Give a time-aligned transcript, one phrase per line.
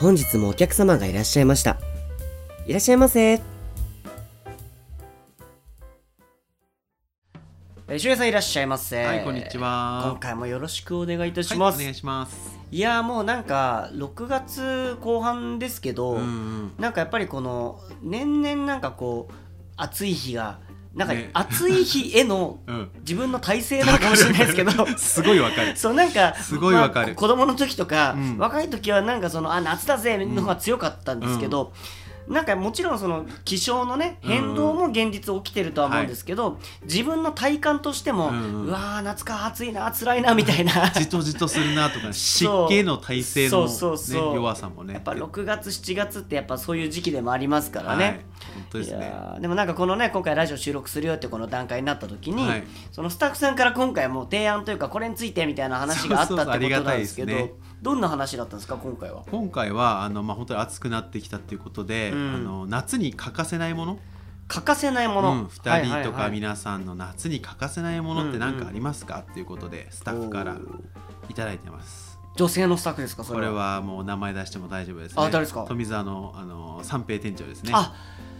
[0.00, 1.76] 本日もお客様がいらっしゃいました。
[2.66, 3.32] いらっしゃいませ。
[3.32, 9.04] えー、しゅうやさんいらっしゃいませ。
[9.04, 10.00] はい、こんにちは。
[10.06, 11.76] 今回もよろしくお願いいたします。
[11.76, 12.58] はい、お願いします。
[12.70, 19.34] いやーもうなんか6月後半ですけど、うんうんなんかやっぱりこの年々なんかこう
[19.76, 20.60] 暑い日が
[20.94, 21.30] なんかね。
[21.32, 22.90] 暑い日への うん。
[23.00, 24.86] 自分の体制なのかもしれないですけど。
[24.96, 25.74] すごいわかる。
[25.78, 27.06] そうなんかすごいわかる。
[27.08, 28.38] まあ子供の時とか、うん。
[28.38, 31.72] 若い時はなんかそのあ夏だぜの方が強かったんですけど、
[32.30, 34.30] なんかもちろんその気象のねうん。
[34.30, 40.90] 変動も現実起きてるとは思うんですけど、自分の体感としても、うわー夏か暑いな辛いなみたいな。
[40.94, 44.34] じとじとするなとか、 湿気への耐性の、ね、そうそうそう。
[44.36, 44.94] 弱さもね。
[44.94, 48.04] やっぱ6月7月ってやっぱそういう時期でもありますからね。
[48.04, 48.14] はい、
[48.54, 49.12] 本当ですいね。
[49.40, 52.64] でもなんかこのね今回ラジオ収録するよってこの段階になった時に、はい。
[52.92, 59.24] そのスタッフさんから今回もう提案というかこれについてみたいな話があったってことなんでけどですすねどんな話だったんですか今回は？
[59.30, 62.34] 今回はあのまあ本当に暑くなってきたっていうことで、うん。
[62.34, 63.98] あの夏に欠かせないもの、
[64.48, 70.58] 欠かせないもの、うん、2人とかみ皆さんの夏に欠かせないものって何かありますか、っていうことでスタッフから
[71.28, 72.18] いただいてます。
[72.36, 73.46] 女性のスタッフですかそれは？
[73.46, 75.22] これはもう名前出しても大丈夫ですね。
[75.22, 75.64] あ誰ですか？
[75.66, 77.72] 富澤のあの三平店長ですね。
[77.74, 77.94] あ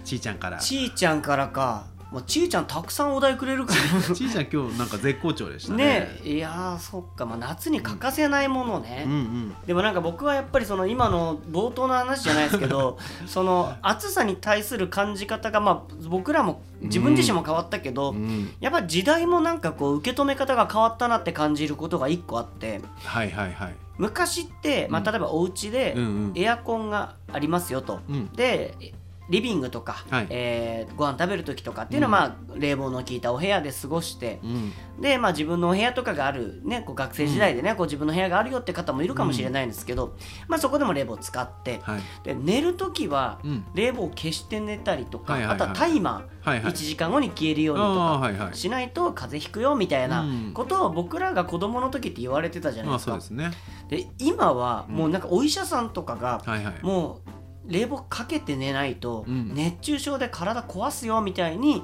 [0.04, 0.58] ちーちゃんから。
[0.58, 3.80] ちーちゃんからかもうちーちゃんたくさんお題くれるから。
[4.14, 5.84] ちーちゃん今日なんか絶好調でしたね。
[5.84, 9.54] ねいやーそっか、まあ、夏に欠かせないものね、うんうん。
[9.66, 22.80] でもなんか僕はやっぱりその今の冒頭の話じゃないですけど その暑さに対する感じ方がまあ僕らも自分自身も変わったけど、うん、やっぱ時代もなんかこう受け止め方が変わったなって感じることが一個あって。
[23.04, 23.74] はいはいはい。
[23.98, 25.06] 昔って、まあ、うん。
[25.06, 26.32] 例えばお家でうんうん。
[26.34, 28.32] エアコンがありますよと、うん。
[28.32, 28.94] で
[29.30, 40.14] リビングとか、はいえーご飯食べる時とかっていうのは、まあ、冷房の効いたお部屋で過ごして、うんで、まあ、自分のお部屋とかがある、ね、こう学生時代でね、こう自分の部屋があるよって方もいるかもしれないんですけど、
[40.46, 42.00] まあ、そこでも冷房を使って、はい。
[42.24, 48.50] で寝る時はうん冷房を消して寝たりとか、あとはタイマーはいはい1時間後に消えるようにとあか。
[48.52, 53.50] しないと風邪ひくよみたいなうんことを僕らが子供の時って言われてたじゃないまあですか。
[53.88, 56.42] で今はもうなんかお医者さんとかが。
[56.82, 57.39] もう
[57.70, 59.54] 冷房かけて寝ないとうん。
[59.54, 61.82] 熱中症で体壊すよみたいに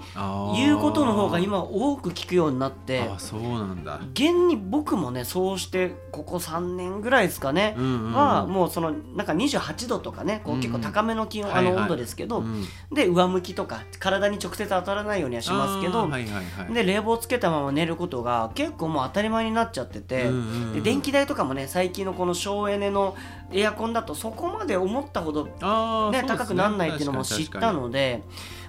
[0.54, 4.00] 言うことの方が今多く聞くようになってあそうなんだ。
[4.12, 12.64] 現に僕もねそうしてここ3年ぐらいですかね、はもうそのなんか28度とかねこううん結構高めの気温、あの温度ですけど、うん。
[12.92, 16.08] で上向きとか体に直接当たらないようにはしますけど。
[16.72, 20.30] で冷房つけたまま寝ることが結構もう当たり前になっちゃってて、
[20.74, 23.16] で電気代とかもね最近のこの省エネの
[23.52, 25.48] エアコンだとそこまで思ったほど、
[26.12, 28.22] ね高くならないっていうのも知ったので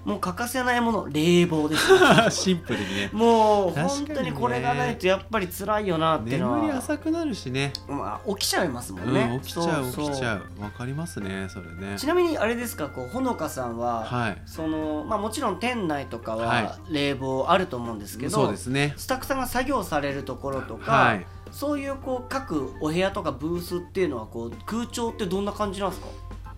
[0.06, 3.10] もう欠かせないもの冷房です確かにシンプルにね。
[3.12, 7.74] もう本当にこれがないとやっぱり辛いよなっていうのは眠り浅くなるしね。
[7.90, 10.62] まあ、起きちゃいますもんね、うん、起きちゃう起きちゃう。
[10.62, 11.98] わかりますねそれね。
[11.98, 14.42] ちなみにあれですかこうほのかさんは、はい。
[14.46, 18.94] そのまあ、もちろん店内とかはは冷房あると思うんですけど、そうですね。
[18.96, 26.08] スタッフさんが作業されるところとか、はいそういうこう各お部屋とかブースっていうのはこう空調ってどんな感じなんですか？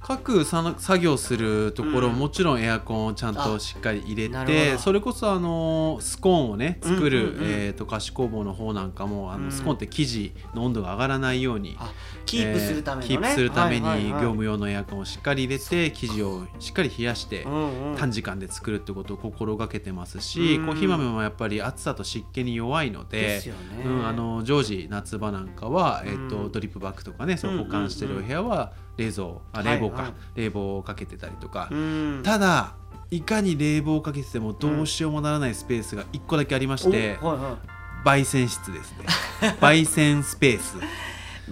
[0.09, 2.15] 各作業するところ、うん。
[2.15, 7.43] もちろんエアコンをちゃんとしっかり入れてそれこそあのスコーンをね作る、うんうん。
[7.43, 9.51] うんえー、と菓子工房の方なんかもあの、うん。
[9.51, 11.93] スコーンって生地の温度が上がらないようにあ
[12.25, 14.21] キープするためのね、えーキープするためにはいはいはい。
[14.23, 17.95] 業務用のエアコンをしっかり入れて生地をしっかり冷やしてうんうん。
[17.95, 20.65] 短時間で作るってことを心がけてますし、うん。
[20.65, 23.53] コーヒー豆もやっぱり暑さと湿気に弱いのでね。
[23.85, 26.51] うん、あの常時夏場なんかは、えっとうん。
[26.51, 30.05] ドリップバッグとかねそう保管してるお部屋は冷蔵あ冷房か、はい。
[30.05, 32.21] はい冷房をかけてたりとか、うん。
[32.23, 32.75] ただ
[33.09, 37.55] いかに冷房をかけててもどうしようもならないスペースが1個だけありまして、おはいはい。
[38.05, 39.05] 焙煎室ですね。
[39.61, 40.75] 焙煎スペース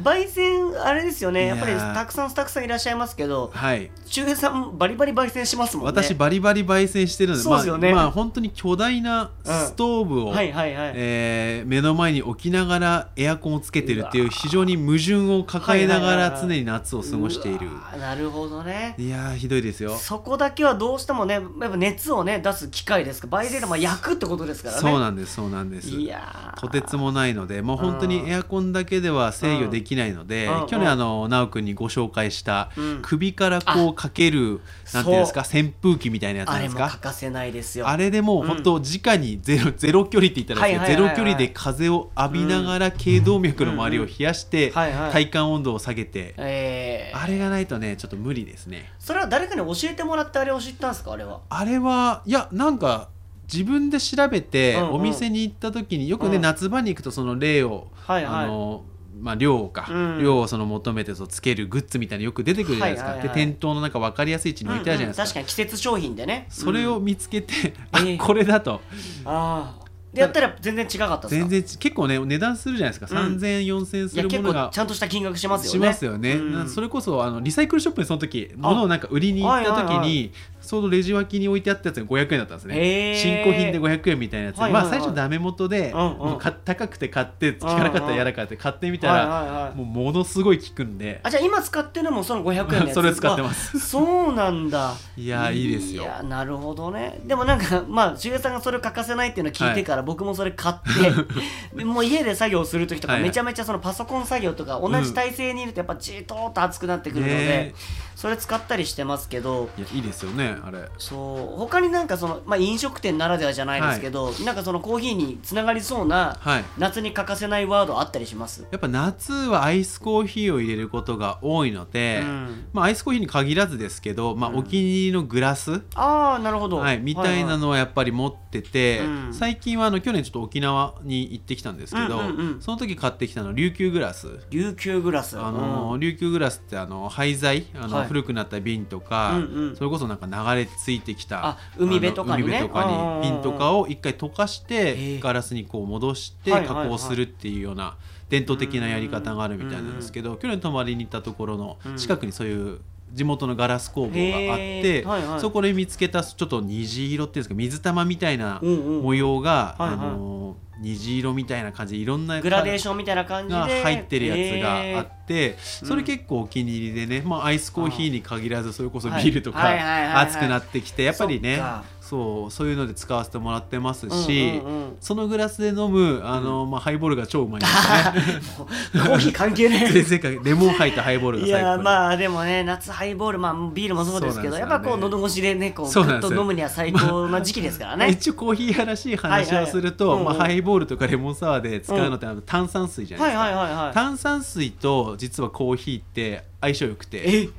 [0.02, 1.48] 焙煎あれですよね。
[1.48, 3.90] やっぱりたくさんスタッフさんいらっしゃいますけどはい。
[4.06, 5.90] 周平さんバリバリ焙煎しますもんね。
[5.92, 7.92] 私バリバリ焙煎してるのでそうですよね。
[7.92, 17.70] まあ、まあ本当に巨大なストーブを、はいはいはい、えー目の前に置きながらエアコンをつけてるっていう非常に矛盾を抱えながら常に夏を過ごしている。
[18.00, 18.96] なるほどね。
[18.98, 19.96] いやーひどいですよ。
[19.96, 23.28] そこだけはどうしてもねやっぱ熱をね出す機械ですか。
[23.32, 24.82] ら焙煎でまあ焼くってことですからね。
[24.82, 25.90] そうなんですそうなんです。
[25.90, 26.60] いやー。
[26.60, 30.68] とてつもないのでもう本当にエアコンだけでは制御できないので、うんうん。
[30.68, 33.00] 去年あの直くんにご紹介した、うん。
[33.02, 34.62] 首からこうかける
[34.94, 36.90] なんていうんですか扇風機みたいなやつなんですか？
[36.90, 37.88] 欠かせないですよ。
[37.88, 47.22] あれでもう本当直にゼロゼロ距離って言ったらゼロ距離で風を浴びながら頸動脈の周りを冷やして、体感温度を下げて、えー。
[47.22, 48.92] あれがないとねちょっと無理ですね。
[49.00, 51.14] それは誰かに教えてもらってあれを知ったんですか？
[51.14, 51.42] あれは。
[51.50, 53.10] あれはいやなんか
[53.52, 56.42] 自分で調べて、お店に行った時によくね、うん。
[56.42, 58.84] 夏場に行くとその例を、あの
[59.20, 60.20] まあ、量か、うん。
[60.22, 63.36] 量をその求めてそうつけるグッズみたいなのよく出てくるじゃないですか、はいはいはい。
[63.36, 66.48] で店頭のなんか分かりやすい位置に置いてあるじゃないですか、うんうん確かに季節商品でね。
[66.50, 68.82] それを見つけて、あええこれだと。
[69.26, 71.48] ああでやったら全然違かったですか？
[71.48, 73.36] 全然ち結構ね値段するじゃないですか、うん。
[73.36, 76.54] 3000円4000円するものが構ちゃんとした金額しますよしねますよね、うん。
[76.54, 80.32] なそれこそあのリサイクルショップにその時物をなんか売りに行った時に、
[80.68, 83.16] ちょうどレジ脇に置いてあったやつが500円だったんですね。
[83.16, 84.92] 新古品で500円みたいなやつ、はいはいはい。
[84.92, 86.18] まあ最初ダメ元で、うんうん。
[86.18, 89.78] もうか高くて買って効かなかったら嫌だからって買ってみたら、はいはいはい。
[89.78, 91.22] もうものすごい効くんで。
[91.24, 93.78] あじゃあ今使ってるのもその500円のやつ それ使ってます。
[93.78, 94.94] あそうなんだ。
[95.16, 96.04] いやーいいですよ。
[96.04, 97.22] いやなるほどね。
[97.24, 101.12] でもなんかまあしげさんがそれを欠かせないっていうのを聞いてから、僕もそれ買って
[101.78, 103.24] でもう家で作業する時とかはい。
[103.24, 107.74] めちゃめちゃそのパソコン作業とか同じ体勢にいるとやっぱじーっとーっと熱くなってくるので、ね
[108.18, 110.90] それ使ったりしてますけどいやいいですよねあれ。
[110.98, 116.66] そう他になんかその、まあ、飲食店ならではじゃないですけど、なんかそのコーヒーにつながりそうなはい。
[116.80, 118.66] 夏に欠かせないワードあったりします。
[118.72, 122.66] やっぱ夏はアイスコーヒーを入れることが多いので、うん。
[122.74, 129.34] まあ、アイスコーヒーに限らずですけど、まあ、お気に入りのグラス、ああなるほど、はい、みたいなののはやっぱり持ってて、うん。
[129.34, 132.62] 最近はあの去年ちょっと沖縄に行ってきたんですけど、うんうんうん。
[132.62, 134.40] その時買ってきたの琉球グラス。
[134.50, 135.40] 琉球グラス。
[135.40, 136.00] あのうん。
[136.00, 139.76] 琉球グラスってあの廃材あの、はい古くなった瓶とか、うんうん。
[139.76, 142.68] それこそなんか流れ着いてきたあ海辺とかにね。
[142.68, 145.20] かに瓶とかを一回溶かしへてえ。
[145.20, 147.98] ガラスにこう戻して加工するっていうような
[148.30, 152.80] 伝統的なやり方があるみたいなんですけど、去年泊まりに行ったところの近くにそういう
[153.14, 155.40] 地元のガラス工房があって、はいはい。
[155.40, 171.62] そこで見つけたちょっと虹色っていうんですか水玉みたいな模様が、あの虹色みたいな感じでいろんなグラデーションみたいな感じでが入ってるやつがあへって、それ結構お気に入りでね、まあ、アイスコーヒーに限らずそれこそビールとか熱くなってきてやっぱりね
[172.00, 174.62] そうそういうので使わせてもらってますーし、
[175.02, 178.64] そのグラスで飲むあの、まあ、ハイボールが超うまいんですね。
[179.06, 181.78] コーヒー関係ね全然 レモン入ったハイボールがい最高に。
[181.78, 186.38] やまあでもね夏ハイボールまあビールもそうですけどやっぱこう喉越しでねこうグッそうなんですよ。
[186.38, 188.08] と飲むには最高な時期ですからね。
[188.12, 189.18] 一応コーヒー屋らしい。
[189.18, 197.18] 話をすると、まあ、ハイボールとかレモンサワーで使うのってあの炭酸水じゃないはいですか、はいはいはい炭酸水と実はコーヒーって相性良くて。
[197.18, 197.50] え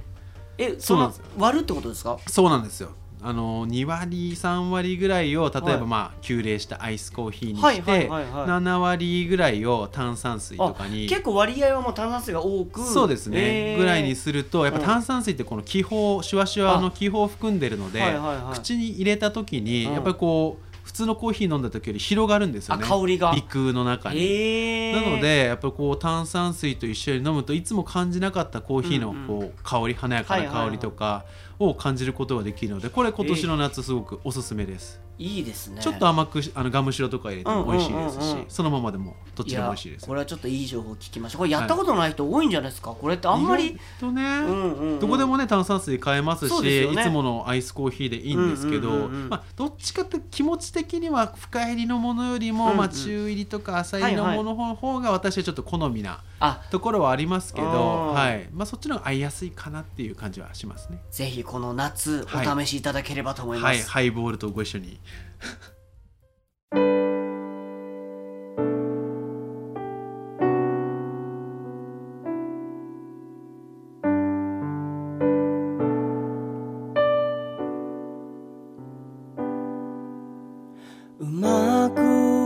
[0.59, 1.25] えそうなんですよ。
[1.39, 2.19] 割るってことですか？
[2.27, 2.91] そうなんですよ。
[3.21, 5.81] あの2割3割ぐらいを例えば、はい。
[5.83, 8.49] まあ急冷したアイスコーヒーにして、はいはいはいはい。
[8.49, 11.07] 7割ぐらいを炭酸水とあかに。
[11.09, 12.81] 結構割合はもう炭酸水が多く。
[12.85, 13.79] そうですね、えー。
[13.79, 14.85] ぐらいにするとやっぱうん。
[14.85, 18.59] 炭酸水ってこの気泡シュワシュワの気泡を含んでるので、はいはいはい。
[18.59, 19.93] 口に入れた時にうん。
[19.95, 22.83] やっぱりこう普通のコーヒー飲んだ時より広がるんですよね。
[22.83, 23.29] あ香りが。
[23.29, 24.21] 鼻腔の中に。
[24.21, 29.27] へえなのでやっぱりこう炭酸水と一緒に飲むといつも感じなかったコーヒーのうんうん。
[29.27, 31.27] こう香り華やかな香りとか
[31.59, 35.83] を感じることができるのでこれ今年の夏すごくおすすめです、いいですね。
[35.83, 40.07] ちょっと甘くしあのガムシロとか入れても美味しいですし、そのままでもどっちでも美味しいです。
[40.07, 45.01] これはちょっといい情報聞きましたこれやったことない人多いんじゃないですか、これってあんまりとね、うんうんうん。
[45.01, 46.85] どこでもね炭酸水買えますしね。
[46.85, 49.29] いつものアイスコーヒーでいいんですけど、うんうんうんうん。
[49.29, 58.31] まあ、どっちかって気持ち的には深入りのものよりも、うんうんまあ、中入りとか浅入りのものの方が私はちょっと好みなあところはありますけど、あー。
[58.31, 58.49] はい。
[58.53, 61.01] まあ、そっちの方が合いやすいかなっていう感じはしますね。
[61.11, 65.01] ぜひこの夏はいお試しいただければと思います、はい、ハイボールとご一緒に。
[81.21, 82.01] うまく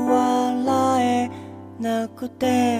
[0.07, 1.31] 笑え
[1.79, 2.72] なくて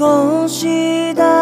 [0.00, 1.39] 少しだ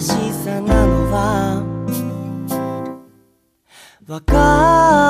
[0.00, 1.62] しさなのは
[4.06, 5.07] わかる。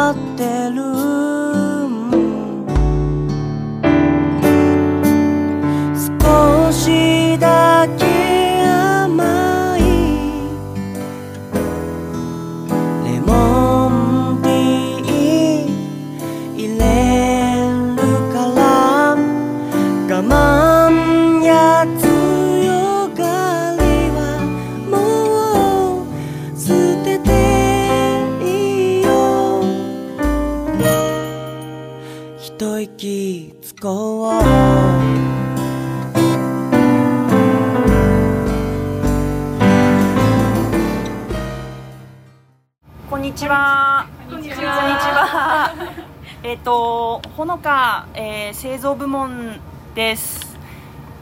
[46.48, 49.60] えっと、ほのか、えー製造部門
[49.94, 50.56] です。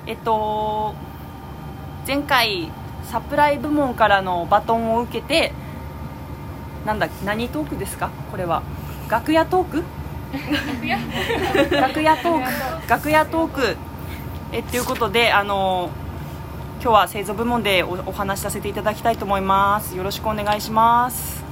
[0.06, 0.95] えっと、
[2.06, 2.71] 前回
[3.02, 5.52] サプライ部門からのバトンを受けて。
[6.85, 8.62] なんだ、何トークですか、これは。
[9.09, 9.83] 楽屋トーク？
[11.73, 12.45] 楽屋トー
[12.85, 12.88] ク。
[12.88, 13.76] 楽屋トーク。
[14.52, 15.90] え、ということで、あの。
[16.80, 19.97] 今日は製造部門でおお話しさせていただきたいと思います。
[19.97, 21.42] よろしくお願いします。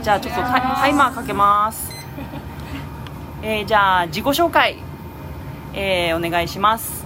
[0.00, 1.92] じゃあちょっとタイタイマーかけます。
[3.44, 4.76] えー、じゃあ自己紹介、
[5.74, 7.04] えー、お願いします。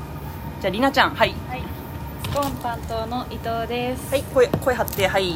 [0.61, 1.63] じゃありなちゃん、はい、はい、
[2.25, 4.13] スコーン担当の伊藤です。
[4.13, 5.35] はい、声声張って、はい。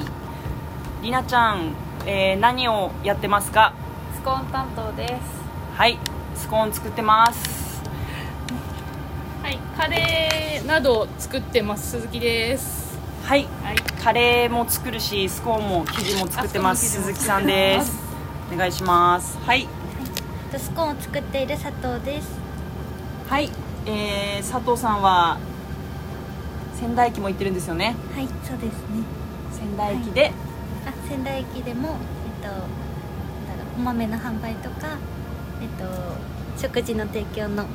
[1.03, 3.73] りなちゃん、えー、何をやってますか？
[4.15, 5.13] スコーン担当です。
[5.75, 5.99] はい、
[6.35, 7.83] スコーン作ってます。
[9.43, 12.99] はい、カレーなど作ってます鈴木です。
[13.25, 16.91] はい、はい、カレーも作るし、スコーンも生地も作ってます。
[16.91, 17.99] 鈴木さんです。
[18.53, 19.39] お願いします。
[19.39, 19.67] はい。
[20.59, 22.39] スコーンを作っている佐藤です。
[23.29, 23.51] はい、
[23.87, 25.39] えー、佐藤さんは
[26.79, 27.95] 仙台駅も行ってるんですよね？
[28.15, 29.05] はい、そうですね。
[29.53, 30.33] 仙台駅で、
[30.87, 31.97] あ、仙台駅でも
[32.43, 32.67] えっとなんだろ
[33.77, 34.97] うお豆の販売とか
[35.61, 35.85] えっと
[36.61, 37.67] 食事の提供の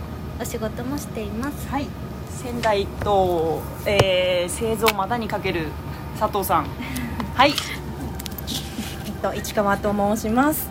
[0.42, 1.70] お仕事もしています。
[1.70, 1.88] はい、
[2.30, 5.68] 仙台と、えー、製造まだにかける
[6.20, 6.68] 佐藤さん。
[7.36, 10.70] はい、えっと、市川と申します。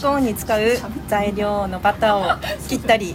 [0.00, 0.60] スコーンに使う
[1.08, 3.14] 材料のバターを切ったり、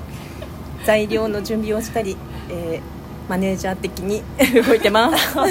[0.86, 2.16] 材料の準備をしたり、
[2.50, 2.96] えー
[3.28, 4.22] マネージャー的に
[4.68, 5.34] 動いてます。
[5.36, 5.44] は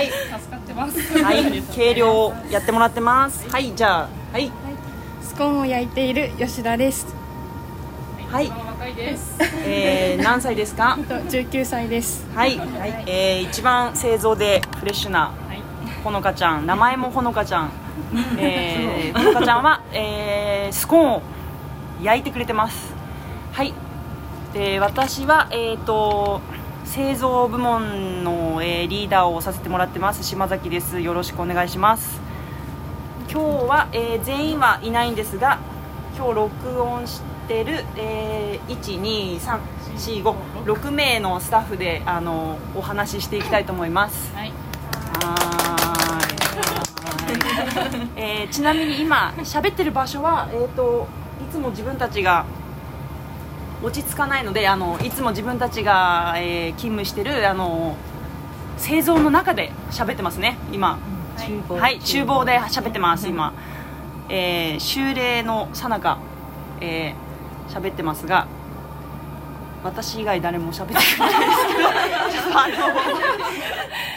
[0.00, 1.24] い、助かってます。
[1.24, 3.44] はい、計量をやってもらってます。
[3.50, 4.48] はい、じゃあ、はい、
[5.20, 7.04] スコーンを焼いている吉田です。
[8.30, 9.34] はい、若いです。
[9.64, 10.96] えー、何歳ですか？
[11.08, 12.24] と19歳です。
[12.32, 12.60] はい、
[13.06, 15.32] えー、一番製造でフレッシュな
[16.06, 17.70] ほのかちゃん、名前もほのかちゃん。
[18.38, 21.22] えー、ほのかちゃんは、えー、スコーンを
[22.00, 22.94] 焼いてくれてます。
[23.50, 23.74] はい。
[24.54, 26.40] で、私は、えっ、と。
[26.84, 32.20] 製造部門の、えーリーダーをさせてもらってます島崎ですよろしくお願いします
[33.28, 35.58] 今日は、えー全員はいないんですが
[36.16, 39.40] 今日録音してる、えー、
[39.96, 45.65] 12345名のスタッフであのお話ししていきたいと思いますはい、はーい
[48.16, 51.06] えーちなみに今喋ってる場所は、えー、と
[51.48, 52.44] いつも自分たちが
[53.82, 57.96] 落ち着かないのであのいつも自分たちが、えー勤務してるあの
[58.76, 60.98] 製造の中で喋ってますね今。
[61.38, 61.76] 厨房。
[61.76, 63.52] はい厨房で喋ってます今、
[64.28, 66.18] えー、修例のさなか
[66.80, 68.46] えー喋ってますが
[69.84, 72.74] 私以外誰も喋ってくれないですけどあの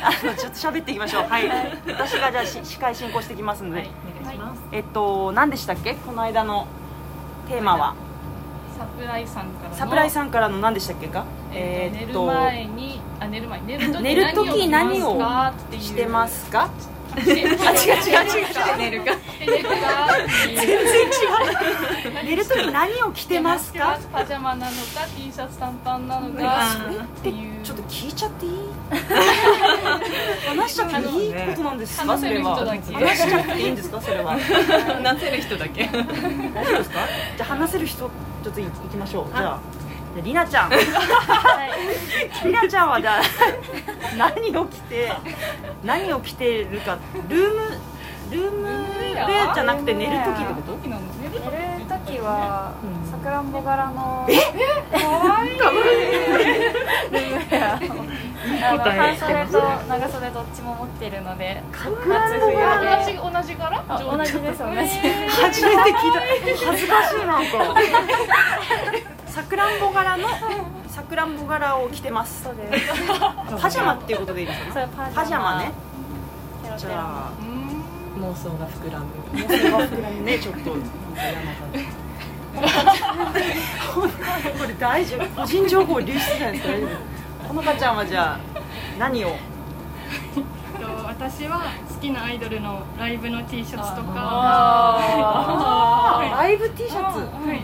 [0.02, 1.24] あのちょっと喋っていきましょう。
[1.24, 1.48] はい。
[1.88, 3.88] 私がじゃあし司会進行してきますので、
[4.72, 5.94] えっと何でしたっけ？
[5.96, 6.68] この間の
[7.48, 7.96] テーマは？
[8.78, 9.76] サプライさんからの。
[9.76, 11.26] サプライさんからの何でしたっけか？
[11.54, 15.20] えー、寝る前にあ寝る前寝る時 寝る時何を
[15.80, 16.70] してますか？
[17.20, 18.78] あ違う違う違う。
[18.78, 19.18] 寝るか。
[19.40, 19.70] 寝るか
[20.46, 21.10] 全然違
[22.22, 24.00] う寝る時何を着てますか？
[24.12, 24.78] パジャマなのか
[25.16, 26.84] T シャツ短パンなのあか。
[26.84, 27.00] それっ
[27.34, 28.54] てちょっと聞いちゃっていい？
[30.48, 31.34] 話しちゃっていい？
[31.34, 32.04] ことなんですか？
[32.06, 32.94] 話せる人だけ。
[32.94, 34.02] 話しちゃっていいんですか？
[34.02, 34.38] それは。
[34.40, 35.86] 話せる人だけ。
[35.86, 36.00] 大丈
[36.76, 37.00] 夫ですか？
[37.38, 39.28] じゃあ話せる人ちょっといきましょう。
[39.30, 39.60] じゃあ
[40.20, 40.70] じゃありなちゃん。
[42.46, 43.22] りなちゃんはじゃあ
[44.18, 45.12] 何を着て
[45.84, 46.98] 何を着てるか。
[47.30, 47.62] ルーム
[48.32, 48.68] ルーム
[49.10, 50.74] でじゃなくて寝る時ってこと？
[50.74, 51.40] 時なの寝る
[51.90, 52.76] 時は
[53.10, 54.28] さくらんぼ柄の
[54.94, 55.10] あの
[58.84, 59.60] 半袖と
[59.90, 61.90] 長袖どっちも持ってるので夏
[62.40, 62.62] 冬で
[63.26, 63.84] 同じ同じ柄？
[63.88, 64.78] あ同じです同じ。
[65.28, 66.22] 初めて聞いた。
[66.68, 67.58] 恥ずかしいなんか
[69.30, 70.28] さくらんぼ柄の
[70.88, 72.44] さくらんぼ柄を着てます。
[72.44, 72.88] そうです。
[73.62, 75.72] パジャマっていうことでいいですかそれパパジャマね。
[76.78, 76.90] じゃ
[77.28, 77.32] あ
[78.20, 79.06] 妄想が膨らむ。
[79.34, 80.22] 妄想が膨らむ。
[80.24, 80.72] ねちょっと。
[84.60, 85.26] これ大丈夫。
[85.42, 86.72] 個人情報流出じゃないですか？
[86.74, 86.90] 大丈夫。
[87.50, 88.40] ほのかちゃんはじゃあ
[88.98, 89.30] 何を？
[89.30, 89.36] と
[91.06, 95.00] 私は好きなアイドルのライブの T シャツとか。
[96.32, 97.20] ライブ T シャツ？
[97.20, 97.62] はい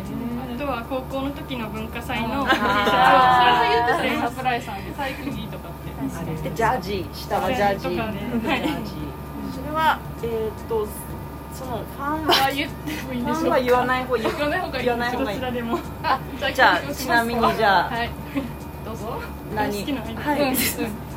[0.65, 5.69] あとは高校の時の文化祭の T シャツをそれで言ってたよサプライさんで体育着とか。
[5.69, 5.71] っ
[6.43, 8.91] てでジャージ下はジャージージ
[9.53, 10.87] それはえーっと
[11.53, 13.45] そのファンはあ言ってもいいんフでしょうか？
[13.45, 14.23] ァンは言わない方がいい。
[14.25, 15.39] 言わない方がいい言わない方がいい。
[15.39, 16.19] どちらでもあ
[16.53, 17.89] じゃあちなみにじゃあ。
[17.89, 18.09] はい。
[18.83, 19.21] どうぞ。
[19.55, 19.79] 何？
[19.79, 20.55] 好きなアイドルはい、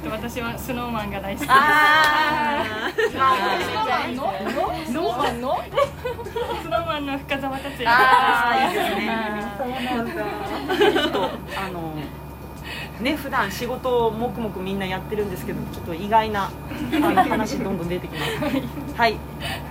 [0.03, 1.43] うんうん私はスノーマンが大好き。
[1.43, 3.19] ですあー。
[3.19, 3.33] ま
[4.05, 4.33] あの？
[4.53, 5.03] の？
[5.03, 5.33] の？
[5.39, 5.59] の？
[6.63, 7.87] スノーマンの深澤達也。
[7.87, 9.09] あーいいですね。
[10.93, 11.95] ちょっとあの
[13.01, 16.51] ね普段仕事をもくもくみんなやってるんですけどちょっと意外なあ
[16.99, 18.33] の話どんどん出てきます。
[18.97, 19.17] はい。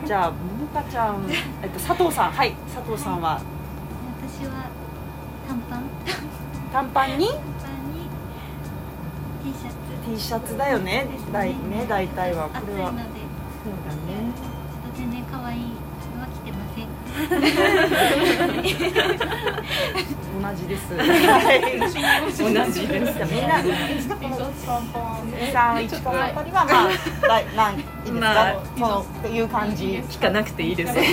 [0.05, 1.25] じゃあももかちゃん、
[1.61, 2.31] えっと、佐藤さん。
[2.31, 2.53] はい。
[2.73, 3.41] 佐藤さんは？
[4.29, 4.69] 私は
[5.47, 5.83] 短パン。
[6.71, 7.27] 短パンに？
[7.27, 8.09] 短パンに
[9.43, 9.76] T シャツ
[10.07, 13.11] T シャツだよねだいね大体はこれはそうだね
[14.35, 15.61] ちょっと全然可愛い
[16.15, 16.87] のは着てません
[20.37, 20.93] 同じです。
[20.93, 21.79] はい同
[22.71, 23.19] じです。
[23.25, 23.57] みんな、
[25.51, 26.89] 三一からあたりは、まあ、
[27.27, 29.85] だい、なん、いいですか、まあそういう感じ。
[30.09, 31.03] 聞かなくていいです 聞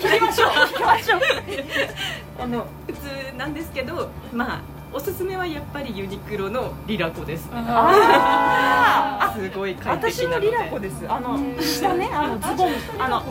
[0.00, 1.20] きましょう、聞きましょう。
[2.42, 2.98] あの普通
[3.38, 7.48] なんですけどまあおすすめはやっぱりユニクロのリラコです。
[7.52, 10.48] あ すごいあ、快適なので。
[10.48, 11.04] 私もリラコです。
[11.08, 13.22] あの、下ね、あのズボン、あの、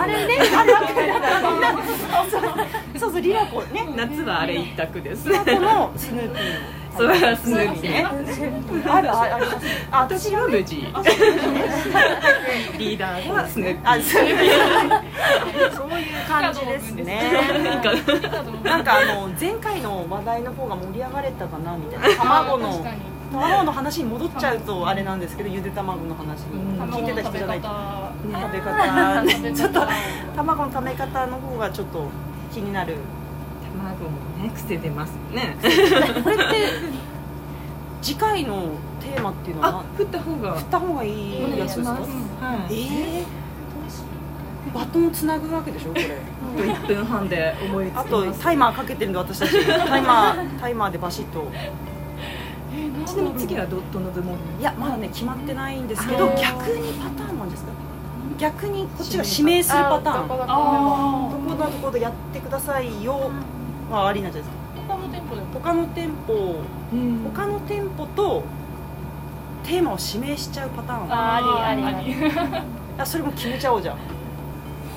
[0.00, 0.72] あれね、あれ、
[2.98, 3.86] そうそう、リラコね。
[3.94, 5.28] 夏はあれ一択です。
[5.28, 6.75] リラコのスヌーピー。
[6.96, 8.06] そうスヌーピーね。
[8.86, 9.66] ある、ああります。
[9.90, 10.76] あ、私は無事。
[12.78, 13.90] リーダーはスヌーピー。
[13.90, 14.36] あ、そういう
[15.74, 17.32] そういう感じですね。
[18.64, 22.16] なんかあの前回の話題の方が盛り上がれたかなみたいな。
[22.24, 22.86] 卵の
[23.32, 26.66] 卵の話に戻っちゃうとあれなんですけどゆで卵の話に。
[26.92, 29.24] 聞いてた人じゃない食べ方。
[29.54, 29.86] ちょっと
[30.36, 32.08] 卵の食べ方の方がちょっと
[32.52, 32.96] 気になる
[33.94, 35.56] 卵もね癖出ますね。
[35.60, 36.44] これって
[38.02, 38.70] 次回の
[39.00, 39.68] テーマっていうのは？
[39.80, 40.54] あ振った方が。
[40.54, 41.90] 振った方がいいやつですか？
[41.92, 42.74] はい。
[42.74, 43.24] えー
[44.74, 46.02] バトンをつなぐわけでしょこれ。
[46.64, 48.06] 1分半で思いつきます。
[48.08, 49.64] あとタイマーかけてるんで私たち。
[49.64, 51.46] タイマー タイマーでバシッと。
[53.06, 57.70] ちなみに次はどどの部門いやまだね決まってないんですけど逆にパターンなんですか？
[58.38, 60.28] 逆にこっちが指名するパターン。
[60.28, 60.46] どこあ
[61.48, 63.30] のところでやってくださいよ
[63.90, 64.86] はありなんじゃないですか。
[64.88, 66.60] 他の店舗でも他の店舗。
[67.34, 68.44] 他の店舗と
[69.64, 71.12] テーマを指名しちゃうパターン。
[71.12, 72.14] あありありあり。
[72.98, 73.98] あそれも決めちゃおうじゃん。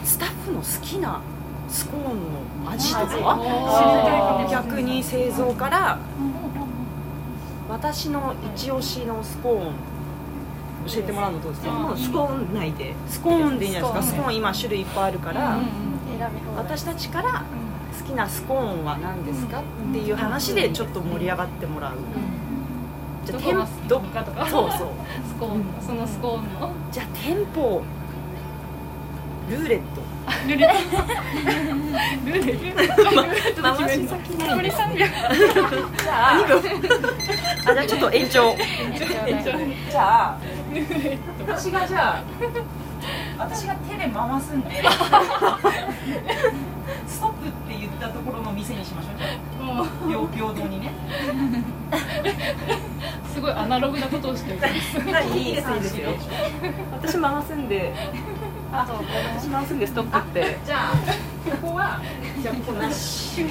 [0.04, 1.22] スタッフの好きな
[1.68, 4.48] スコーンの味とか？
[4.50, 6.00] 逆に製造から
[7.70, 9.74] 私の一押しのスコーン
[10.88, 11.94] 教えてもらうのどうですか？
[11.98, 12.96] スコーン内で。
[13.08, 14.14] スコーンでいいんじゃないですか？
[14.14, 14.36] スコーン。
[14.36, 15.60] 今種類いっぱいあるから、
[16.56, 17.44] 私たちから
[18.00, 21.94] 好きなスコーンは何ですかっていう話でちょっと盛り上がってもらう、
[23.26, 24.48] じゃあどこが好店きかとか。
[24.50, 24.88] そうそう。
[25.28, 25.64] スコーン。
[25.86, 26.72] そのスコーンの。
[26.92, 27.84] じゃあ店舗
[29.50, 30.02] ルーレット。
[30.48, 31.02] ルーレット。
[32.26, 33.62] ルーレット。
[33.62, 36.60] 回し先残り3秒じゃあ2分
[37.66, 38.56] あじゃあちょっと延長。
[39.90, 40.38] じゃあ
[41.48, 42.24] 私がじゃあ
[43.40, 44.70] 私が手で回すんで
[47.10, 49.86] ストップって言ったところの店にしましょうじゃもう。
[49.86, 50.92] あ平平等にね。
[53.34, 54.58] すごいアナログなことをしてる。
[55.36, 56.12] いいですいいですよ
[57.02, 57.92] 私回すんで
[58.72, 60.58] あと私回すんでストップって。
[60.66, 62.00] じゃあここは
[62.42, 63.44] じゃあここなし。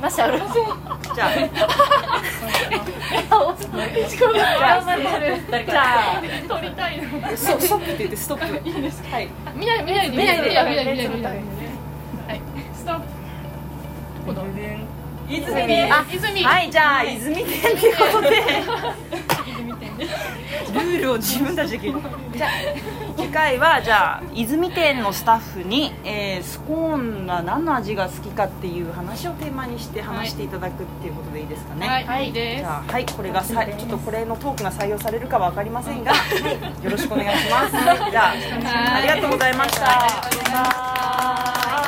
[0.00, 1.30] マシャルじゃあ
[5.66, 5.84] じゃ
[6.16, 7.36] あ撮りたいの。
[7.36, 8.68] ストップって言ってストップ。
[8.68, 9.28] いいですはい。
[9.56, 10.48] 見ない見ないで見ないで。
[10.48, 10.70] 見ないで。
[10.70, 11.59] 見ないで見ない
[15.30, 15.92] 泉。
[15.92, 16.44] あ泉。
[16.44, 18.30] はいじゃあ泉店っていうことで。
[20.72, 22.50] ルールを自分たちで決めるじゃあ
[23.16, 31.86] 次回はじゃあ泉店のスタッフに、えースコーンが何の味が好きかっていう話をテーマにして話していただくっていうことでいいですかね。
[31.86, 37.72] はい、はい、でじゃあはいこれがさちょっとこれのトークが採用されるかは分かりませんが、はい、よろしくお願いします。
[37.72, 38.34] じゃあ
[38.96, 41.79] ありがとうございました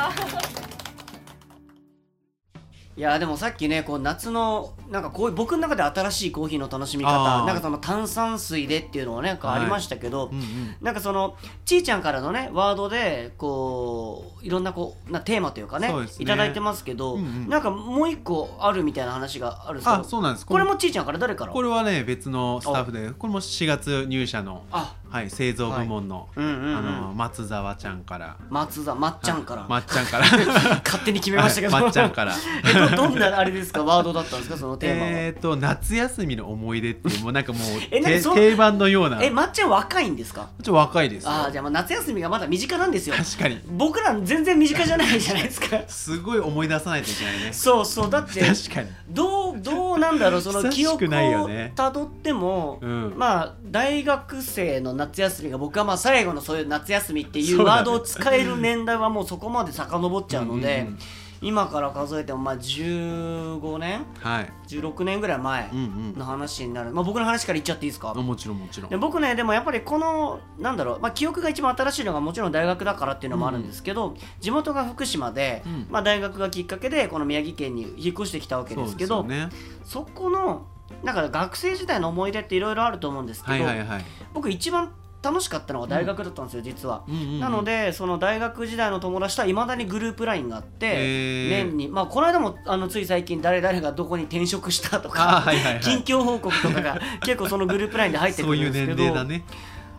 [2.95, 10.77] いやでもさっきねこう夏のなんかこういう僕の中で新しいコーヒーの楽しみ方なんかその炭酸水でっていうのがねなんかありましたけど、うんうん。
[10.83, 16.09] なんかそのちーちゃんからのねワードでこういろんなこうなテーマというかねそうね。
[16.19, 17.49] いただいてますけど、うんうん。
[17.49, 20.45] なんかもう一個あるみたいな話があるんですけどあそうなんです。
[20.45, 21.53] これもちーちゃんから誰から？
[21.53, 26.77] これはね別のスタッフでこれも4月入社の、あはい、製造部門の,、うんうんうん。
[26.77, 28.37] あの松沢ちゃんから。
[28.49, 30.25] 松田まっちゃんから、まっちゃんから。
[30.85, 31.83] 勝手に決めましたけど、はい。
[31.85, 32.33] まっちゃんから。
[32.67, 33.85] えどどんなあれですか？
[33.85, 34.57] ワードだったんですか？
[34.57, 39.19] そのテーマは、えっ、と夏休みの思い出ってもうなんかもう てえ定番のような。
[39.19, 40.43] ちょえまっちゃん若いんですか？
[40.43, 41.31] っと若いですよ。
[41.31, 43.15] ああじゃあまあ夏休みがまだ身近なんですよ。
[43.17, 43.61] 確かに。
[43.69, 45.79] 僕ら全然身近じゃないじゃないですか。
[45.89, 47.53] すごい思い出さないといけないね。
[47.53, 48.11] そうそう。
[48.11, 48.89] だって確かに。
[49.11, 50.41] どうどうなんだろう？
[50.41, 53.15] その記憶をたどっても、うん。
[53.17, 60.99] まあ大学生の夏休みが僕はまあ最後のそういう夏休みっていうワードを使える年代はもうそこまで遡っちゃうので、うんうんうん。
[61.45, 64.07] 今から数えてもまあ15年？
[64.21, 64.53] はい。
[64.69, 68.13] 16年ぐらい前うんの話になる、まあ、僕の話から言っちゃっていいですか？
[68.17, 68.91] うんもちろんもちろん。
[68.91, 75.87] で僕ねでもやっぱりこのなんだろう、まあ、記憶が一番新しいのがもちろん大学だからっていうのもあるんですけど、地元が福島で、うん。
[75.91, 79.49] まあ、大学がきっかけでこの宮城県に引っ越してきたわけですけどそね。
[79.83, 80.69] そこの
[81.03, 84.05] なんか学生時代の思い出っていろいろあると思うんですけど、はいはいはい。
[84.35, 87.05] 僕一番楽しかったのが大学だったんですよ、実は。
[87.09, 87.41] うんうんうん。
[87.41, 95.81] なのでその大学時代の友達とはいまだにグループ LINE があって年にまあこの間もあのつい最近誰々がどこに転職したとあか はいはいはい。
[95.81, 99.45] 近況報告とかが 結構そのグループ LINE で入ってくるんですけど年齢だね。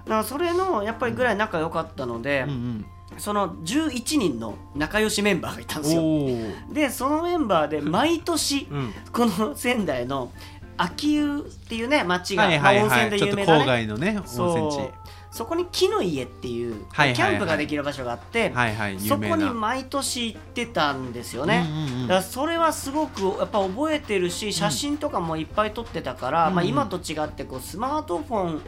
[0.06, 2.86] だからそれのやっぱりぐらい仲良かったので、うんうん
[3.18, 6.02] その11人の仲良しメンバーがいたんですよ。
[6.74, 8.94] でそのメンバーで毎年うん。
[9.12, 10.32] この 仙台の
[10.78, 14.94] 秋保っていうね町が、はいはいまあ、温泉で有名な、ね、郊外のね温泉地。
[15.34, 17.16] そこに木の家っていう、はいはいはい。
[17.16, 22.08] キャンプができる場所があって、はいはいそこに毎年行ってたんですよね、うんうんうん。
[22.08, 28.62] だからそれはすごくやっぱ覚えてるし写真とかもいっぱい撮ってたから、うんまあ、今と違ってこうスマートフォン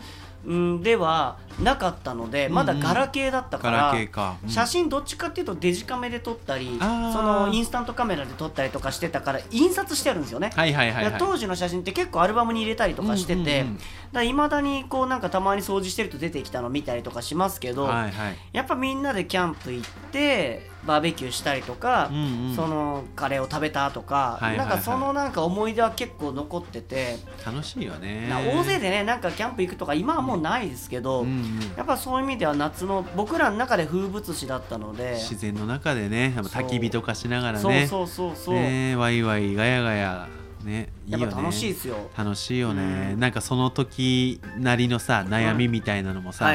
[0.45, 11.03] うんではなかったのでまだガラケーだったかガら、写真どっちかっていうとデジカメで撮ったりそのインスタントカメラで撮ったりとかしてたから印刷してあるんですよね、はいはいはいはい。
[11.05, 13.79] だから当時の写真って結構アルバムに入れたりとかしてて、うんうん
[14.13, 14.27] うん。
[14.27, 18.37] いまだにこうなんかたまに掃除してると出てきたの見たりとかしますけど、はいはい。
[18.53, 22.55] やっぱみんなでキャンプ行ってバーベキューしたりとか、うんうん。
[22.55, 24.67] そのカレーを食べたとか、はいはいはい。
[24.67, 28.27] なんかそのなんか思い出は結構残ってて、楽しいよね。
[28.29, 31.44] な大勢でねなんかキャンプ行くとか今はもうないですけど、うんうん
[31.77, 35.13] やっぱそういう意味では夏の僕らの中で風物詩だったので。
[35.15, 37.71] 自然の中でねやっぱ焚き火とかしながらそう。
[37.71, 40.27] ねそうそうそう、ねワイワイガヤガヤ
[40.65, 42.10] ねいいよ楽しいですよ。
[42.17, 43.19] 楽しいよね、うん。
[43.19, 46.47] なんかその時なりのさ悩みみたいなのもさ、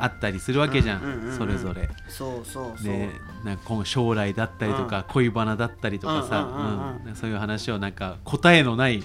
[0.00, 1.38] あったりするわけじゃん,、うんうんうんうん。
[1.38, 1.88] それぞれ。
[2.08, 3.10] そうそうそう、ね、
[3.44, 7.08] なんか今後将来だったりとか、恋バナだったりとかさ、うんうんうんうん。
[7.08, 7.16] うん。
[7.16, 9.02] そういう話をなんか答えのない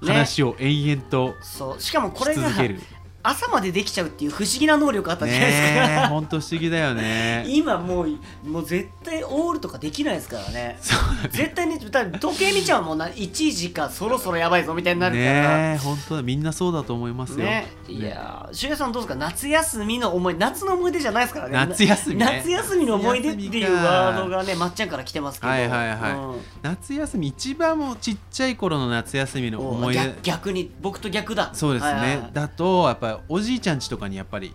[0.00, 1.80] 話を延々とそう。
[1.80, 2.80] しかもこれがし続ける、
[3.26, 7.44] 朝までできちゃうっていう不思議な能力あったじゃないですか、ねえほんと不思議だよね。
[7.48, 10.78] 今もうもう絶対オールとかできないですからね。
[10.82, 13.06] そう絶対に時計見ちゃうもんな。
[13.06, 15.56] 1時かそろそろやばいぞみたいになるから。
[15.56, 16.22] ねえ本当だ。
[16.22, 17.66] みんなそうだと思いますよ、ね。
[17.88, 19.14] いやーしゅうやさんどうですか？
[19.14, 21.52] 夏休みの思い夏の思い出じゃないですからね。
[21.54, 22.24] 夏休みね。
[22.26, 25.52] 夏休みの思い出っていうワードがねまっちゃんから来てますけど。
[25.52, 26.12] はいはいはい。
[26.12, 26.40] うん。
[26.60, 30.00] 夏休み一番もうちっちゃい頃の夏休みのお思い出。
[30.00, 31.50] 逆逆に僕と逆だ。
[31.54, 32.30] そうですね、はいはいはい。
[32.34, 34.52] だとやっぱりおじいちゃん家とかにやっぱり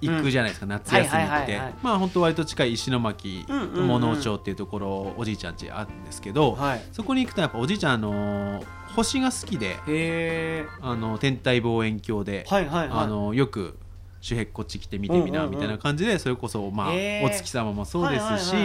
[0.00, 3.86] 行くじゃないですか、夏休みはいってまあ本当割と近い石巻うんうんうん。
[3.86, 6.82] 物尾町っていうところおじいちゃん家あるんですけど、はい。
[6.92, 13.76] そこに行くとやっぱおじいちゃんあのー星が好きであの天体望遠鏡で、はいはいはいあのよく
[14.24, 16.88] 周辺こっち来て見てみなみたいな感じでそれこそまあ
[17.22, 18.56] お月様もそうですし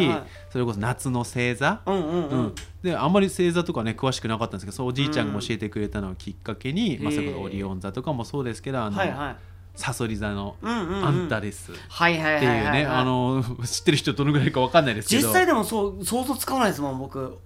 [0.49, 1.81] それこそ夏の星座。
[2.81, 9.35] であんまり星座とかね詳しくなかったんですけどそうおじいちゃんが教えてくれたのをきっかけに、うんまあ、それこそオリオン座とかもそうですけどあの、
[9.75, 12.21] サソリ座のアンタレスっていう
[12.71, 15.27] ねあの知ってる人どのぐらいかわかんないですけど。
[15.27, 17.37] 実際でもそう想像つかないですもん僕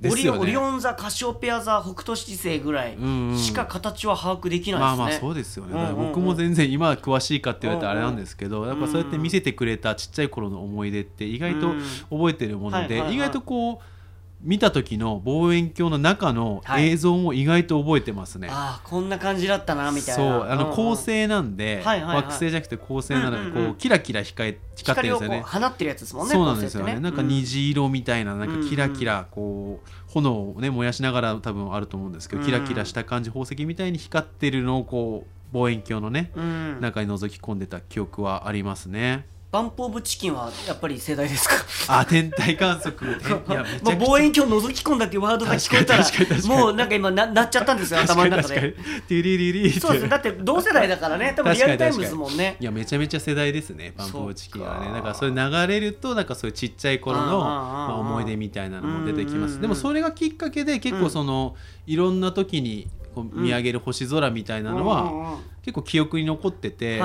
[0.00, 0.38] ですよね。
[0.40, 3.38] オリオン座カシオペア座北斗七星ぐらいうんうん。
[3.38, 6.06] しか形は把握できないですね、まあまあそうですよね、うんうんうん。
[6.08, 11.82] 僕も全然今は詳しいかって言われたらあれなんですけど、やっぱそうやって見せてくれたちっちゃい頃の思い出って意外とうん。
[12.10, 13.14] 覚えてるもので、はいはいはい。
[13.16, 13.78] 意外とこう
[14.40, 16.88] 見た時の望遠鏡の中のはい。
[16.90, 18.48] 映像も意外と覚えてますね。
[18.50, 20.22] ああこんな感じだったなみたいな。
[20.22, 22.16] そうあの恒星なんで、はいはいはい。
[22.16, 23.66] 惑星じゃなくて恒星なので、うんうんうん。
[23.66, 25.42] こうキラキラ光え光ってるんですよね。
[25.44, 26.92] 放ってるやつですもんねそうなんですよね。
[26.92, 29.04] 恒星ってなんか虹色みたいななんかキラキうん。
[29.06, 32.46] ラこう炎をね燃やしながら多分あると思うんですけど、うん。
[32.46, 36.80] キラキラした感じ宝石みたいに光ってるのをこう望遠鏡のね、うん。
[36.80, 39.26] 中に覗き込んでた記憶はありますね。
[39.50, 42.00] バンプオブチキンはやっぱり世代ですか？
[42.00, 43.18] あ天体観測。
[43.18, 43.82] 天いやめちゃくちゃ。
[43.82, 46.04] まあ望遠鏡覗き込んだっていうワードが聞こえたら
[46.44, 49.02] もうなんか今ななっちゃったんですよ頭の中確かにで確かに。
[49.04, 50.08] ティリリリってそうですね。
[50.10, 52.58] だって同世代だからね多分リアルタイムですもんね。
[52.60, 54.92] いやめちゃめちゃ世代ですねパンプオチキンはね。
[54.92, 61.56] だからそれ流れるとなんかそういうちっちゃい頃のまあ、思い出みたいなのも出てきまうんうんうんすでもそれがきっかけで結構その、
[61.86, 62.86] いろんな時に
[63.22, 66.98] こう見上げる星空みたいなのは、結構記憶に残ってて、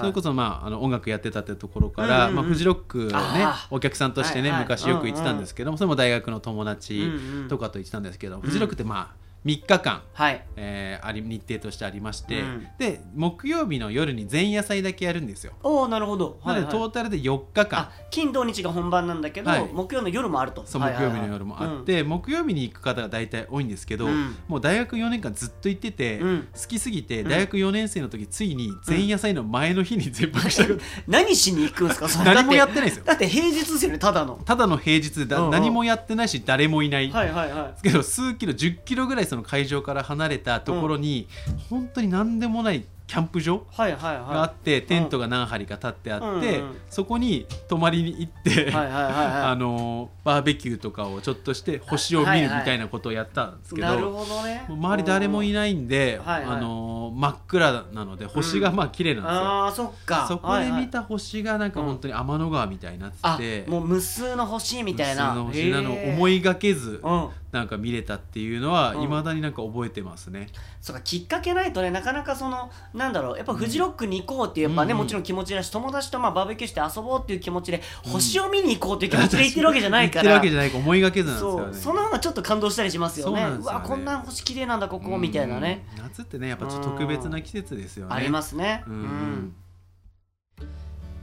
[0.00, 7.10] それこそ、まあ、あの音楽やってたってところから、まあ、フジロックをねお客さんとしてね、昔よく行ってたんですけども、それも大学の友達
[7.48, 10.44] とかと行ってたんですけど、フジロックってまあ3日間、はい。
[10.56, 12.66] えーあり日程としてありまして、うん。
[12.78, 15.52] で木曜日の夜に前夜祭だけやるんですよ。
[15.62, 16.38] おおなるほど。
[16.44, 16.62] なので、はい。
[16.64, 17.80] はいトータルで4日間。
[17.80, 19.68] あ金土日が本番なんだけど、はい。
[19.72, 20.64] 木曜の夜もあると。
[20.66, 21.12] そうはいはいはい。
[21.12, 24.36] 木曜日の夜もあって、木曜日に行く方が大体多いんですけど、うん。
[24.46, 26.48] もう大学4年間ずっと行ってて、うん。
[26.52, 30.64] 好きすぎて大学4年生の時ついに前夜祭の前の日に全泊した
[31.08, 32.08] 何しに行くんですか？
[32.24, 33.04] 何もやってないですよ。
[33.04, 34.38] だって平日ですよねただの。
[34.44, 37.70] ただの平日でだ何もやってないし誰もいない、はいはいはい。
[37.70, 41.28] ですけど数キロ10キロぐらいその会場から離れたところに、
[41.68, 44.34] 本当に何でもないキャンプ場はいはいはい。
[44.34, 46.26] があって、テントが何張りか立ってあって、
[46.58, 54.26] うんうんそこに泊まりに行って、あのバーベキューとかをちょっとして星を見るみたいなことをやったんですけど、
[54.68, 60.26] 周り誰もいないんで、あの真っ暗なので星がまあ綺麗なんですよ、そっか。
[60.26, 65.28] そこで見た星がなんか本当に天の川みたいになってあて、もう無数の星みたいな。
[65.28, 69.02] 普通の星なの思いがけずうんなんか見れたっていうのはうん。
[69.02, 70.48] いまだになんか覚えてますね、
[70.80, 74.98] そうかきっかけないとねなかなかそのなんだろうやっぱフジロックに行こうっていうやっぱね、うん。
[74.98, 80.22] もちろん気持ちだし友達とまあバーベキューして遊ぼうっていう気持ちで、星を見に行こうっていう気持ちで 行ってるわけじゃないから。
[80.22, 81.74] 言ってるわけじゃないから思いがけずなんですよね。
[81.74, 83.42] その方がちょっと感動したりしますよね。
[83.42, 86.02] そうわこんな星綺麗なんだここみたいなね、うん。
[86.02, 88.14] 夏ってねやっぱちょっと特別な季節ですよね。
[88.14, 88.84] ありますね。
[88.86, 89.54] うん、うん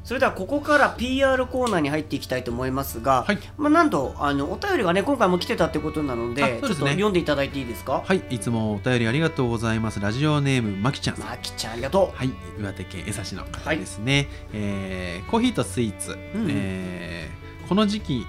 [0.08, 3.40] それではここから PR コーナーに入っていきたいと思いますが、はい。
[3.58, 6.60] まあ、なんとあのお便りがね今回も来てたってことなのでね。
[6.62, 8.04] ちょっと読んでいただいていいですか？
[8.06, 8.24] はい。
[8.30, 10.00] いつもお便りありがとうございます。
[10.00, 16.18] ラジオネームまきちゃんまきちゃんありがとはい、岩手県江差の方ですね、えーコーヒーとスイーツ、ん。
[16.50, 18.26] えーこの時期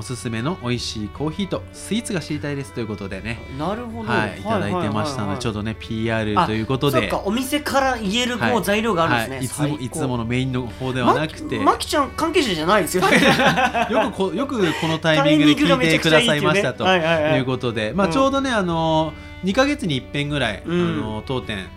[0.00, 8.64] おすすめの美味しいコーヒーとスイーツが知りたいですということでね、うなるほど、はい、いただいてましたので、ちょうどどね PR ということでお店から言えるこう、はい。
[8.64, 13.18] 材料があるんですね、はい、いつもいつものメインの方ではなくて、まきちゃん関係者じゃないですよね。
[13.90, 19.12] よくこよくこのタイミングで聞いてくださいましたということで、まあ、うんちょうどね、あの
[19.44, 20.80] 2か月に一遍ぐらい、うん。
[20.80, 21.68] あの当店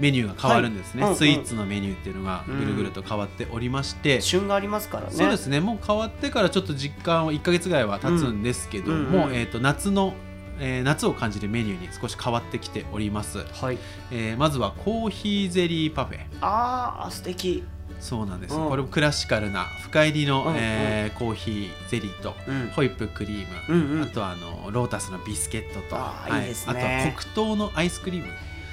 [0.00, 1.12] メニューが変わるんですね、はい。
[1.12, 5.12] うんスイーツのメニューっていうのがぐるぐると変わっておりまして、旬がありますからね。
[5.12, 5.60] そうですね。
[5.60, 9.04] もう変わってからちょっと実感は1か月ぐらいは経つんですけども、うん。
[9.04, 9.34] うんうん。
[9.36, 10.14] えー、と夏の、
[10.58, 13.78] えー夏を感じるメニューに少し変わってきております、はい。
[14.10, 16.20] えーまずはコーヒーゼリーパフェ。
[16.40, 17.62] あー素敵。
[18.00, 18.68] そうなんです、うん。
[18.70, 20.56] これもクラシカルな深入りの、うんうん。
[20.58, 22.68] えーコーヒーゼリーと、うん。
[22.68, 24.02] ホイップクリーム、うんうん。
[24.02, 25.96] あとはあのロータスのビスケットと。
[25.96, 26.72] あーいいですね。
[26.72, 28.32] あとは黒糖のアイスクリーム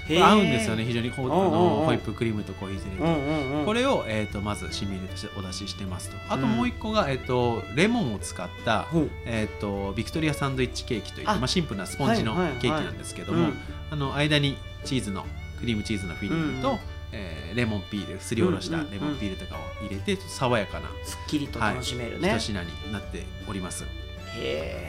[0.10, 6.18] 合うんですよね非常にホイップクリームとコーヒーゼリーこれを、えー、とまず新メニューとしてお出ししてますと。
[6.30, 9.10] あともう一個が、えー、とレモンを使った、ほう。
[9.26, 11.36] えー、とビクトリアサンドイッチケーキといってあ。
[11.36, 12.62] まあ、シンプルなスポンジのはいはいはい。
[12.62, 13.54] ケーキなんですけども、うん。
[13.92, 15.26] あの間にチーズの
[15.60, 16.80] クリームチーズのフィリングと、うん
[17.12, 23.86] えーレモンピールすりおろしたレモンピールとかを入れて、爽やかなすっきりと楽しめるね、一品になっております。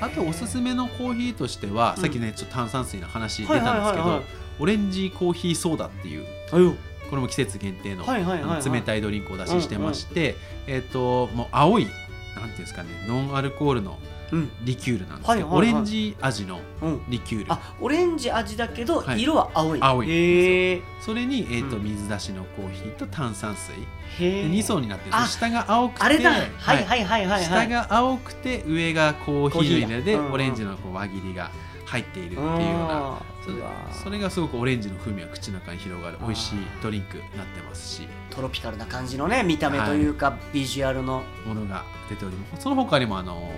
[0.03, 2.03] あとおすすめのコーヒーとしては、うん。
[2.03, 4.23] さっきねちょっと炭酸水の話出たんですけど、はいはいはいはい
[4.59, 6.27] オレンジコーヒーソーダっていう
[7.11, 11.87] これも季節限定の冷たいドリンクをお出ししてまして、えっ、ともう青い
[12.37, 13.99] なんていうんですかねノンアルコールの
[14.33, 14.51] うん。
[14.63, 17.03] リキュールなんですけど、オレンジ味のうん。
[17.09, 17.53] リキュール。
[17.53, 19.23] あオレンジ味だけどはい。
[19.23, 21.85] 色は青い、青いそれに、えーとうん。
[21.85, 23.75] 水出しのコーヒーと炭酸水。
[23.75, 26.31] へえで2層になってる下が青くてあれだ。
[26.31, 27.45] はいはいはいはいはい。
[27.45, 31.51] 下が青くて上がコーヒーの色で、オレンジのこう輪切りが
[31.87, 33.63] 入っているっていうようなあそれ
[34.05, 36.19] それがすごくオレンジの風味が口の中に広がる。
[36.21, 38.09] 美味しいドリンクになってますし。
[38.31, 42.63] トロピカルな感じのね見た目というか、ビジュアルのものが出ております。
[42.63, 43.51] その他にもあの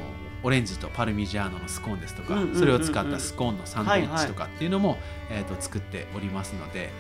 [0.43, 2.59] オレンジとパルミジャーノのスコーンですとか、うんうんうんうん。
[2.59, 4.99] それを使ったスコーンのサンドイッチとかっていうのも、
[5.31, 6.91] えー、と作っておりますので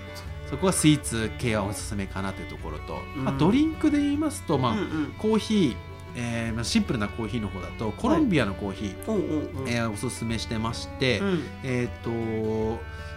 [0.50, 3.38] そこはスイーツ系はおすすめかなというところと、まあ、うん。
[3.38, 5.14] ドリンクで言いますと、まあうんうん。
[5.16, 5.76] コーヒー、
[6.14, 9.68] えーまあ、シンプルなコーヒーの方だとコロンビアのコーヒー、うんうんうん。
[9.68, 11.44] えーおすすめしてまして、うん。
[11.64, 12.11] えっ、と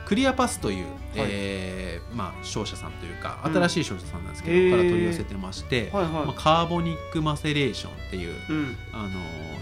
[0.05, 0.93] クリアパスという、はい。
[1.15, 6.11] えーまあ、商社さんというかうん新しい商社さんなんですけど、へーから取り寄せてまして、はいはい。
[6.11, 8.77] まあ、カーボニックマセレーションっていう、うん。
[8.93, 9.09] あの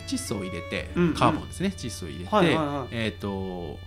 [0.08, 1.14] 窒素を入れて、うんうん。
[1.14, 2.88] カーボンですね窒素を入れて、はいはいはい。
[2.92, 3.80] えっ、と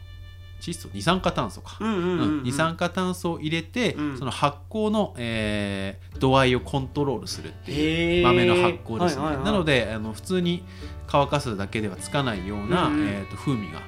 [0.65, 2.21] 窒素二酸化炭素か、うんうんうんうん。
[2.21, 4.19] うん二酸化炭素を入れて、うん。
[4.19, 9.45] その発酵の、えー度合いをコントロールするっていう豆の発酵ですね、はいはいはい。
[9.45, 10.65] なのであの普通に
[11.07, 13.09] 乾かすだけではつかないような、うんうん。
[13.09, 13.81] えー、と風味が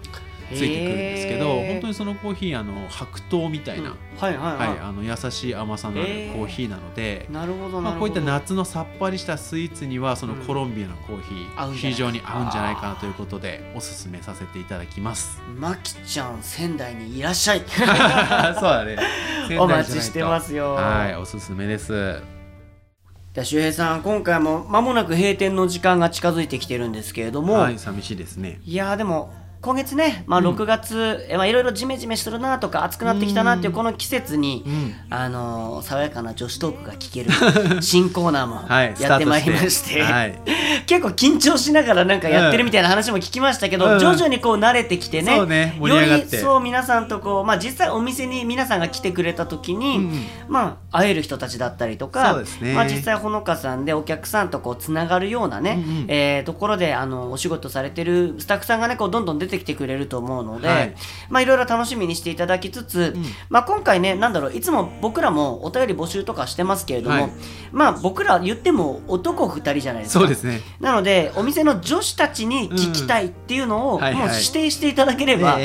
[0.55, 3.97] ついてくるんですけど本当にそのコーヒーあの白桃みたいな、うん。
[4.17, 10.47] はいはいはい、はい、あの優しい甘さのあるコーヒーなので、なるほどこういった夏のさっぱりしたスイーツにはそのうん。
[10.47, 15.41] コロンビアのコーヒー、合うん非常に合うんじゃないかなということでおすすめさせていただきます。
[15.59, 17.63] まきちゃん仙台にいらっしゃい。
[17.67, 18.97] そうだね。
[19.59, 20.75] お待ちしてますよ。
[20.75, 22.37] はい、おすすめです。
[23.35, 28.61] では周平さん今回も間もなく閉店の時間が近づいてきてるんですけれども、はい、寂しいですね。
[28.65, 30.47] いやーでも今月ね、まあ、うん。
[30.49, 34.95] 6月、えまあいろいろジメジメしてるなとか暑くなってきたなっていうこの季節に、うん。
[35.11, 37.31] あのー爽やかな女子トークが聞ける
[37.83, 40.39] 新コーナーもはい、やってまいりまして,、スタートはい。
[40.87, 43.99] 結構緊張しながらなんかやってるみたいな話も聞きましたけど、うん。
[43.99, 45.89] 徐々にこう慣れてきてねそうねて。
[45.89, 50.27] よりそう皆さんとこう、まあ、実際お店に皆さんが来てくれた時に、うんうん。
[50.49, 52.75] まあ、会える人たちだったりとかね。
[52.75, 56.05] まあ、実際ほのかさんでお客さんとこうつながるようなね、うんうん。
[56.09, 60.95] えーところであのお仕事されてるスタッフさんがねこうどんどん出てきてくれると思うので、はい。
[61.29, 63.25] まあ、いろいろ楽しみにしていただきつつ、うん。
[63.49, 67.33] まあ、今回ねなんだろういつも僕らもお便り募集とかしてますけれども、はい。
[67.73, 70.21] まあ僕ら言っても男2人じゃないですか。
[70.21, 70.61] そうですね。
[70.81, 75.59] なのでお店の女子たちに聞きたいっていうのをもう指定していただければ、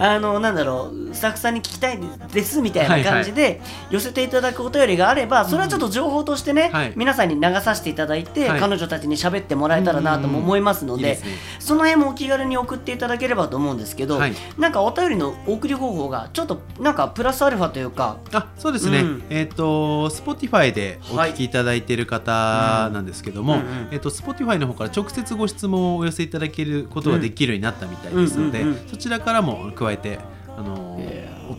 [0.00, 1.98] あのなんだろうスタッフさんに聞きたい
[2.32, 6.92] ですみたいな感じで寄せていただくお便りがあればそれはちょっと情報としてね、はい。
[6.96, 8.60] 皆さんに流させていただいて、はい。
[8.60, 11.32] 彼女たちに喋ってもらえたらなとも思いますので,、いいですね。
[11.58, 14.34] その辺もお気軽に送っていただければと思うんですけど、はい。
[14.58, 18.18] なんかお便りの送り方法がちょっとなんかプラスアルファというか。
[18.32, 19.22] あそうですね、うん。
[19.30, 23.88] えっ、と Spotify でお聞きいただいている方なんですけども、うんうんうん。
[23.92, 28.88] えっ、と Spotify の方から直接ご質問をお寄せいただけることができるようになったみたいですので、うんうんうん。
[28.88, 30.18] そちらからも加えて
[30.56, 30.81] あの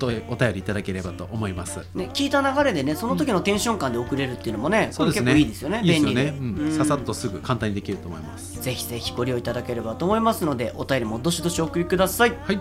[0.04, 1.80] とお便りいただければと思います。
[1.96, 6.56] ね、聞いた流れでねその時のテンション感で送れるっていうのもね、これ結構いいですよねいいですよ便利で、ね、うん。
[6.68, 6.72] うん。
[6.72, 8.62] ささっとすぐ簡単にできると思います。
[8.62, 12.32] ぜひぜひご利用いただければと思いますのでお便りもどしどしお送りください。
[12.44, 12.60] はい、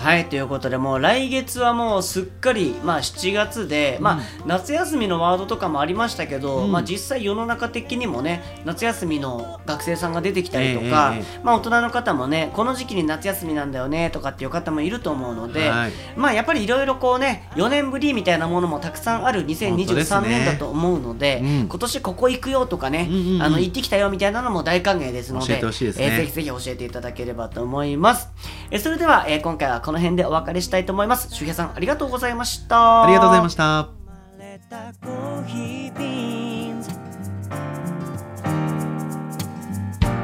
[0.00, 6.72] はいということでもう来月はもうすっかりまあ7月で、まあ夏休みのワードとかもありましたけど、うん。
[6.72, 15.92] まあ実際世の中的にもね夏休みの学生さんが出てきたりとか、ええまあ大人の方もねこの時期に夏休みなんだよねとかっていう方もいると思うので、はい。
[16.16, 19.48] まあやっぱりいろいろこうね4年ぶりみたいなものもたくさんある本
[19.86, 21.68] 当です2023ね年だと思うのでうん。
[21.68, 23.42] 今年ここ行くよとかね、うんうんうん。
[23.42, 26.06] あの行ってきたよみたいなのも大歓迎ですので教えてほしいですね。
[26.06, 28.30] えーぜひぜひ教えていただければと思います、
[28.70, 31.34] えーそれでは、えー今回はこの辺でお別れしたいと思います。
[31.34, 33.02] 周平さんありがとうございました。
[33.02, 33.88] ありがとうございました。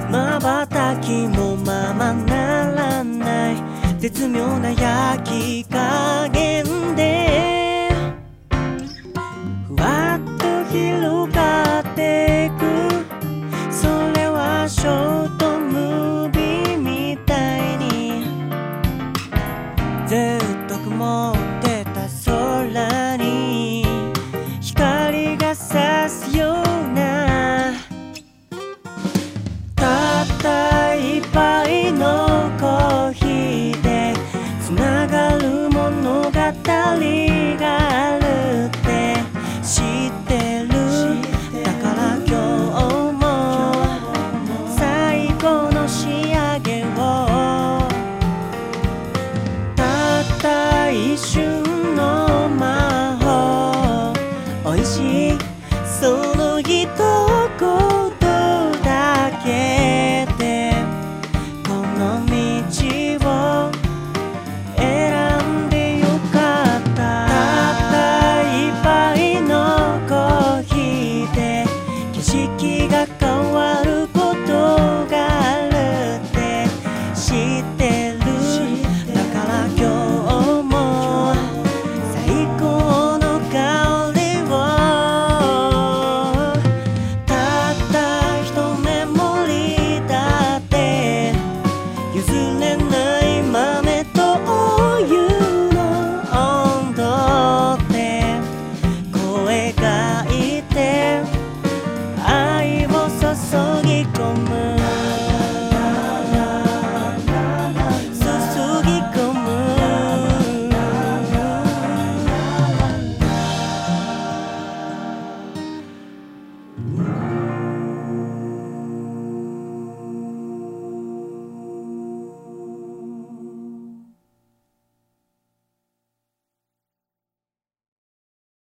[0.08, 3.56] まばたきもままならない。
[3.98, 7.25] 絶妙な焼き加減で